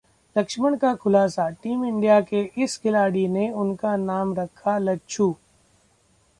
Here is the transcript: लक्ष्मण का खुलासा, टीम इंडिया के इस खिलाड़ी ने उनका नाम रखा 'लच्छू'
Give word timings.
लक्ष्मण 0.35 0.75
का 0.77 0.93
खुलासा, 0.95 1.49
टीम 1.49 1.85
इंडिया 1.85 2.19
के 2.21 2.41
इस 2.57 2.77
खिलाड़ी 2.77 3.27
ने 3.27 3.49
उनका 3.51 3.95
नाम 3.97 4.33
रखा 4.33 4.77
'लच्छू' 4.77 5.33